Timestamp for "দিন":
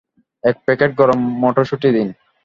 1.93-2.07